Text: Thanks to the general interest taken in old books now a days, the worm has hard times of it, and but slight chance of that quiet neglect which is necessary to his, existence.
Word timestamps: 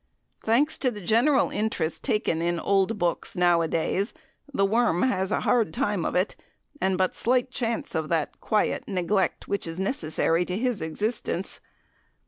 Thanks 0.43 0.79
to 0.79 0.89
the 0.89 0.99
general 0.99 1.51
interest 1.51 2.01
taken 2.03 2.41
in 2.41 2.59
old 2.59 2.97
books 2.97 3.35
now 3.35 3.61
a 3.61 3.67
days, 3.67 4.15
the 4.51 4.65
worm 4.65 5.03
has 5.03 5.29
hard 5.29 5.71
times 5.75 6.07
of 6.07 6.15
it, 6.15 6.35
and 6.81 6.97
but 6.97 7.13
slight 7.13 7.51
chance 7.51 7.93
of 7.93 8.09
that 8.09 8.39
quiet 8.41 8.85
neglect 8.87 9.47
which 9.47 9.67
is 9.67 9.79
necessary 9.79 10.43
to 10.43 10.57
his, 10.57 10.81
existence. 10.81 11.59